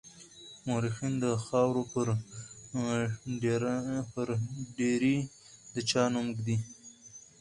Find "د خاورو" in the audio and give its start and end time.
1.23-1.81